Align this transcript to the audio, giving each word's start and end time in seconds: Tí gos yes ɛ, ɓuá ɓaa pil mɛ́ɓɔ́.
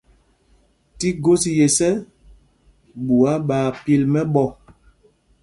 Tí 0.97 1.07
gos 1.23 1.43
yes 1.57 1.77
ɛ, 1.89 1.91
ɓuá 3.05 3.31
ɓaa 3.47 3.67
pil 3.83 4.03
mɛ́ɓɔ́. 4.13 4.47